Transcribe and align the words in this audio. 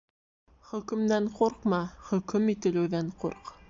Хөкөмдән 0.69 1.29
ҡурҡма, 1.37 1.83
хөкөм 2.11 2.53
ителеүҙән 2.59 3.19
ҡурҡ. 3.25 3.59